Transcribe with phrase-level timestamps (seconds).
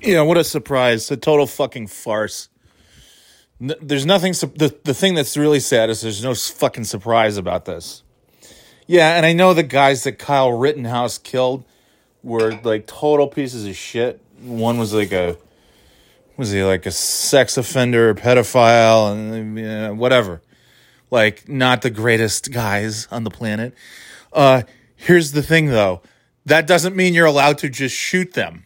[0.00, 1.10] Yeah, what a surprise.
[1.10, 2.48] A total fucking farce.
[3.60, 8.02] There's nothing, the, the thing that's really sad is there's no fucking surprise about this.
[8.86, 11.64] Yeah, and I know the guys that Kyle Rittenhouse killed
[12.22, 14.20] were like total pieces of shit.
[14.40, 15.36] One was like a,
[16.38, 20.40] was he like a sex offender, or pedophile, and uh, whatever.
[21.10, 23.74] Like, not the greatest guys on the planet.
[24.32, 24.62] Uh,
[24.96, 26.00] here's the thing though
[26.46, 28.64] that doesn't mean you're allowed to just shoot them.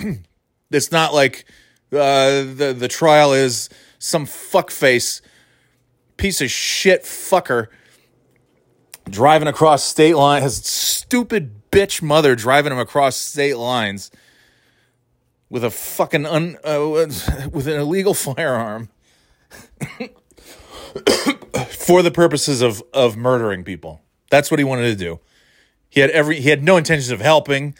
[0.70, 1.44] It's not like
[1.92, 3.68] uh, the the trial is
[3.98, 5.20] some fuckface
[6.16, 7.68] piece of shit fucker
[9.08, 10.42] driving across state line.
[10.42, 14.10] His stupid bitch mother driving him across state lines
[15.50, 16.86] with a fucking un uh,
[17.52, 18.90] with an illegal firearm
[21.70, 24.02] for the purposes of of murdering people.
[24.30, 25.20] That's what he wanted to do.
[25.88, 27.74] He had every he had no intentions of helping.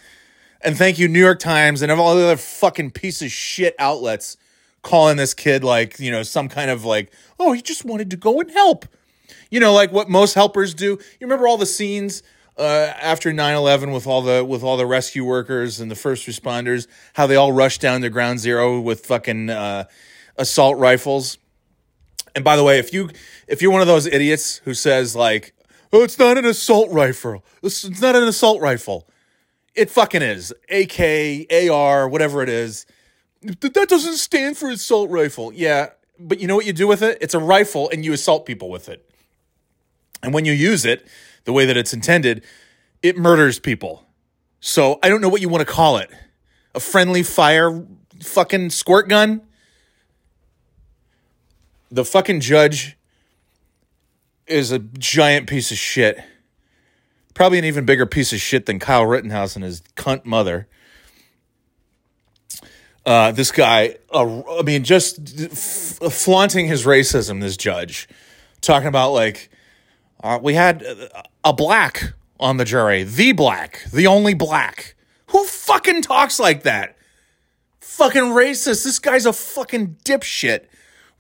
[0.61, 4.37] And thank you, New York Times and all the other fucking piece of shit outlets
[4.83, 8.17] calling this kid like, you know, some kind of like, oh, he just wanted to
[8.17, 8.87] go and help.
[9.51, 10.87] You know, like what most helpers do.
[10.87, 12.23] You remember all the scenes
[12.59, 16.89] uh, after 9-11 with all the with all the rescue workers and the first responders,
[17.15, 19.85] how they all rushed down to ground zero with fucking uh,
[20.37, 21.39] assault rifles.
[22.35, 23.11] And by the way, if you
[23.47, 25.55] if you're one of those idiots who says like,
[25.93, 27.45] "Oh, it's not an assault rifle.
[27.63, 29.09] It's it's not an assault rifle."
[29.79, 30.53] It fucking is.
[30.69, 32.85] AK, AR, whatever it is.
[33.43, 35.53] That doesn't stand for assault rifle.
[35.53, 37.19] Yeah, but you know what you do with it?
[37.21, 39.09] It's a rifle and you assault people with it.
[40.21, 41.07] And when you use it
[41.45, 42.45] the way that it's intended,
[43.03, 44.05] it murders people.
[44.59, 46.11] So I don't know what you want to call it.
[46.75, 47.87] A friendly fire
[48.21, 49.43] fucking squirt gun?
[51.91, 52.99] The fucking judge
[54.49, 56.19] is a giant piece of shit.
[57.39, 60.67] Probably an even bigger piece of shit than Kyle Rittenhouse and his cunt mother.
[63.07, 68.09] Uh, this guy, uh, I mean, just f- flaunting his racism, this judge,
[68.61, 69.51] talking about like,
[70.21, 70.85] uh, we had
[71.45, 74.97] a black on the jury, the black, the only black.
[75.29, 76.97] Who fucking talks like that?
[77.79, 78.83] Fucking racist.
[78.83, 80.65] This guy's a fucking dipshit.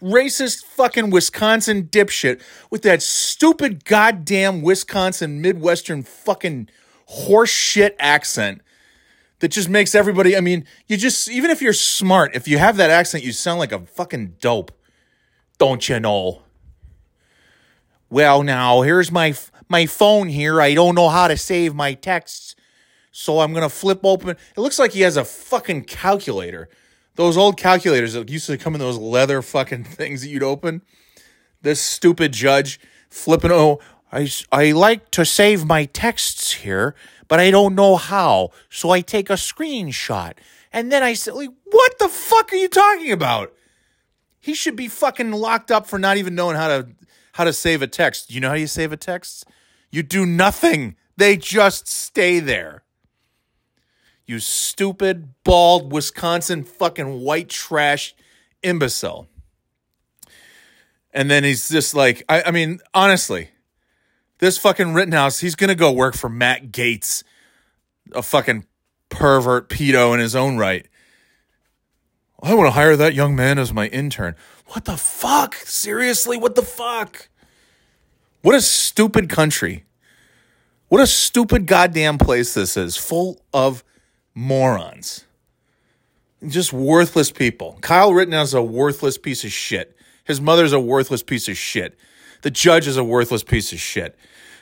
[0.02, 6.68] Racist fucking Wisconsin dipshit with that stupid goddamn Wisconsin Midwestern fucking
[7.06, 8.60] horse shit accent
[9.40, 12.76] that just makes everybody, I mean, you just, even if you're smart, if you have
[12.76, 14.72] that accent, you sound like a fucking dope.
[15.58, 16.42] Don't you know?
[18.10, 19.34] Well, now here's my
[19.68, 20.62] my phone here.
[20.62, 22.56] I don't know how to save my texts,
[23.10, 24.30] so I'm gonna flip open.
[24.30, 26.68] It looks like he has a fucking calculator.
[27.18, 30.82] Those old calculators that used to come in those leather fucking things that you'd open.
[31.60, 32.78] This stupid judge
[33.10, 33.50] flipping.
[33.50, 33.80] Oh,
[34.12, 36.94] I, I like to save my texts here,
[37.26, 38.50] but I don't know how.
[38.70, 40.34] So I take a screenshot,
[40.72, 43.52] and then I said, like, "What the fuck are you talking about?"
[44.38, 46.88] He should be fucking locked up for not even knowing how to
[47.32, 48.30] how to save a text.
[48.30, 49.44] You know how you save a text?
[49.90, 50.94] You do nothing.
[51.16, 52.84] They just stay there.
[54.28, 58.14] You stupid, bald, Wisconsin fucking white trash
[58.62, 59.26] imbecile.
[61.14, 63.48] And then he's just like, I, I mean, honestly,
[64.38, 67.24] this fucking Rittenhouse, he's gonna go work for Matt Gaetz,
[68.12, 68.66] a fucking
[69.08, 70.86] pervert pedo in his own right.
[72.42, 74.36] I want to hire that young man as my intern.
[74.66, 75.54] What the fuck?
[75.54, 77.30] Seriously, what the fuck?
[78.42, 79.86] What a stupid country.
[80.88, 83.82] What a stupid goddamn place this is, full of
[84.38, 85.24] morons.
[86.46, 87.76] Just worthless people.
[87.80, 89.96] Kyle Rittenhouse is a worthless piece of shit.
[90.22, 91.98] His mother's a worthless piece of shit.
[92.42, 94.16] The judge is a worthless piece of shit.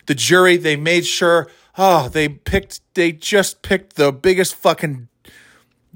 [0.07, 5.09] The jury, they made sure, oh, they picked, they just picked the biggest fucking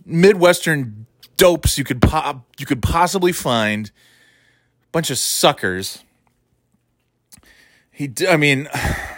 [0.04, 1.06] Midwestern
[1.38, 3.90] dopes you could pop, you could possibly find.
[4.92, 6.04] Bunch of suckers.
[7.90, 8.68] He, I mean,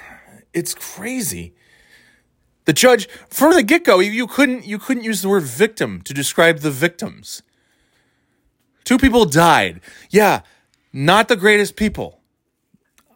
[0.52, 1.54] it's crazy.
[2.64, 6.14] The judge, from the get go, you, couldn't you couldn't use the word victim to
[6.14, 7.42] describe the victims.
[8.84, 9.80] Two people died.
[10.10, 10.42] Yeah,
[10.92, 12.20] not the greatest people.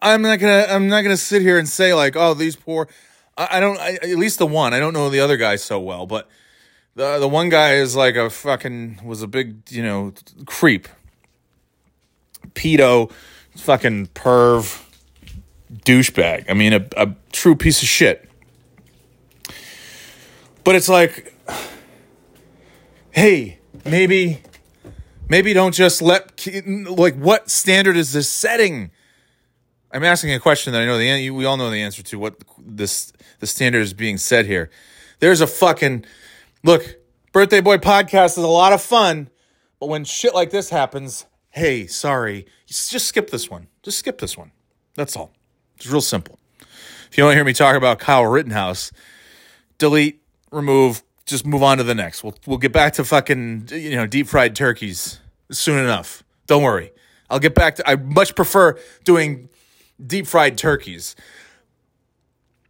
[0.02, 2.88] I'm not gonna I'm not gonna sit here and say like, oh, these poor.
[3.36, 3.78] I, I don't.
[3.78, 4.74] I, at least the one.
[4.74, 6.28] I don't know the other guy so well, but
[6.94, 10.12] the the one guy is like a fucking was a big you know
[10.44, 10.88] creep,
[12.54, 13.10] pedo,
[13.56, 14.84] fucking perv,
[15.84, 16.46] douchebag.
[16.48, 18.28] I mean, a, a true piece of shit.
[20.66, 21.32] But it's like,
[23.12, 24.42] hey, maybe,
[25.28, 26.44] maybe don't just let
[26.90, 28.90] like what standard is this setting?
[29.92, 32.18] I'm asking a question that I know the we all know the answer to.
[32.18, 34.68] What this the standard is being set here?
[35.20, 36.04] There's a fucking
[36.64, 36.96] look.
[37.30, 39.30] Birthday Boy podcast is a lot of fun,
[39.78, 43.68] but when shit like this happens, hey, sorry, just skip this one.
[43.84, 44.50] Just skip this one.
[44.96, 45.30] That's all.
[45.76, 46.40] It's real simple.
[47.08, 48.90] If you want to hear me talk about Kyle Rittenhouse,
[49.78, 50.25] delete,
[50.56, 52.24] remove, just move on to the next.
[52.24, 55.20] We'll we'll get back to fucking you know deep fried turkeys
[55.50, 56.24] soon enough.
[56.46, 56.92] Don't worry.
[57.28, 59.48] I'll get back to I much prefer doing
[60.04, 61.14] deep fried turkeys.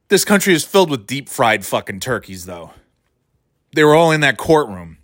[0.08, 2.72] This country is filled with deep fried fucking turkeys though.
[3.74, 4.98] They were all in that courtroom.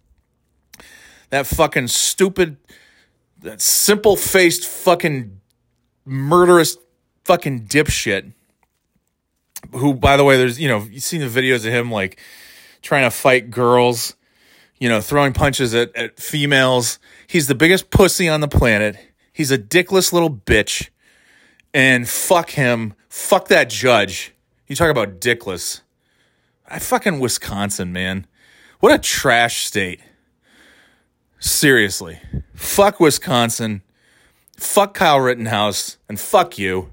[1.30, 2.56] That fucking stupid
[3.40, 5.40] that simple faced fucking
[6.04, 6.76] murderous
[7.24, 8.32] fucking dipshit
[9.72, 12.18] who by the way there's you know you've seen the videos of him like
[12.82, 14.16] trying to fight girls
[14.82, 16.98] you know throwing punches at, at females.
[17.28, 18.96] He's the biggest pussy on the planet.
[19.32, 20.88] He's a dickless little bitch.
[21.72, 22.94] And fuck him.
[23.08, 24.34] Fuck that judge.
[24.66, 25.82] You talk about dickless.
[26.66, 28.26] I fucking wisconsin man.
[28.80, 30.00] What a trash state.
[31.38, 32.20] Seriously.
[32.52, 33.82] Fuck wisconsin.
[34.56, 35.96] Fuck kyle rittenhouse.
[36.08, 36.92] And fuck you.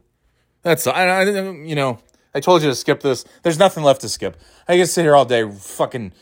[0.62, 1.97] That's I, I you know
[2.34, 3.26] I told you to skip this.
[3.44, 4.38] There's nothing left to skip.
[4.68, 6.14] I can sit here all day fucking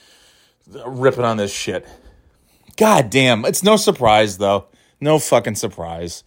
[0.85, 1.87] ripping on this shit.
[2.77, 3.43] God damn.
[3.45, 4.67] It's no surprise, though.
[5.01, 6.23] No fucking surprise.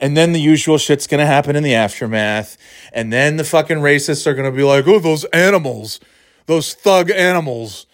[0.00, 2.56] And then the usual shit's gonna happen in the aftermath.
[2.92, 6.00] And then the fucking racists are gonna be like, oh, those animals,
[6.46, 7.86] those thug animals.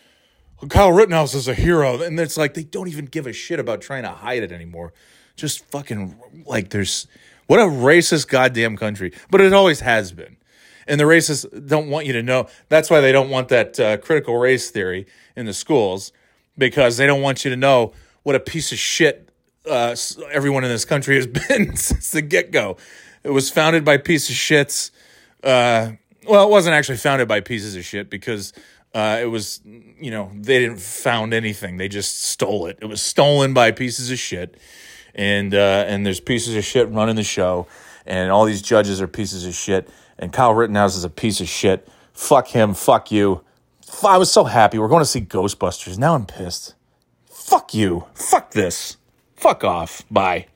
[0.68, 2.00] Kyle Rittenhouse is a hero.
[2.00, 4.92] And it's like, they don't even give a shit about trying to hide it anymore.
[5.36, 6.16] Just fucking,
[6.46, 7.06] like, there's,
[7.46, 9.12] what a racist goddamn country.
[9.30, 10.36] But it always has been
[10.86, 12.48] and the racists don't want you to know.
[12.68, 16.12] That's why they don't want that uh, critical race theory in the schools
[16.56, 17.92] because they don't want you to know
[18.22, 19.30] what a piece of shit
[19.68, 19.96] uh,
[20.30, 22.76] everyone in this country has been since the get go.
[23.24, 24.90] It was founded by pieces of shits.
[25.42, 25.92] Uh,
[26.28, 28.52] well, it wasn't actually founded by pieces of shit because
[28.94, 31.76] uh, it was, you know, they didn't found anything.
[31.76, 32.78] They just stole it.
[32.80, 34.56] It was stolen by pieces of shit,
[35.14, 37.66] and uh, and there's pieces of shit running the show,
[38.06, 41.48] and all these judges are pieces of shit and Kyle Rittenhouse is a piece of
[41.48, 41.88] shit.
[42.12, 42.74] Fuck him.
[42.74, 43.42] Fuck you.
[44.04, 44.78] I was so happy.
[44.78, 45.98] We're going to see Ghostbusters.
[45.98, 46.74] Now I'm pissed.
[47.26, 48.04] Fuck you.
[48.14, 48.96] Fuck this.
[49.36, 50.02] Fuck off.
[50.10, 50.46] Bye.